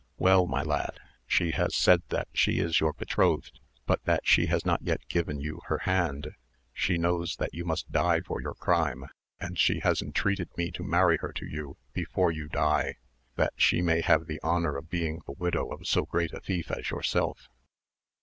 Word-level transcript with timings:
Well, 0.17 0.47
my 0.47 0.63
lad, 0.63 0.99
she 1.27 1.51
has 1.51 1.75
said 1.75 2.01
that 2.09 2.27
she 2.33 2.57
is 2.57 2.79
your 2.79 2.91
betrothed, 2.93 3.59
but 3.85 4.03
that 4.05 4.25
she 4.25 4.47
has 4.47 4.65
not 4.65 4.81
yet 4.81 5.07
given 5.09 5.39
you 5.41 5.61
her 5.67 5.77
hand; 5.77 6.29
she 6.73 6.97
knows 6.97 7.35
that 7.35 7.53
you 7.53 7.65
must 7.65 7.91
die 7.91 8.21
for 8.21 8.41
your 8.41 8.55
crime, 8.55 9.05
and 9.39 9.59
she 9.59 9.81
has 9.81 10.01
entreated 10.01 10.49
me 10.57 10.71
to 10.71 10.83
marry 10.83 11.17
her 11.17 11.31
to 11.33 11.45
you 11.45 11.77
before 11.93 12.31
you 12.31 12.47
die, 12.47 12.95
that 13.35 13.53
she 13.57 13.83
may 13.83 14.01
have 14.01 14.25
the 14.25 14.41
honour 14.41 14.75
of 14.75 14.89
being 14.89 15.21
the 15.27 15.33
widow 15.33 15.71
of 15.71 15.85
so 15.85 16.05
great 16.07 16.33
a 16.33 16.39
thief 16.39 16.71
as 16.71 16.89
yourself." 16.89 17.47